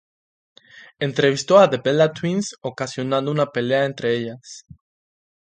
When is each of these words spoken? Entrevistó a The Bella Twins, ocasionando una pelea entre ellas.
Entrevistó 0.97 1.59
a 1.59 1.69
The 1.69 1.77
Bella 1.77 2.11
Twins, 2.11 2.55
ocasionando 2.61 3.29
una 3.29 3.51
pelea 3.51 3.85
entre 3.85 4.15
ellas. 4.17 4.65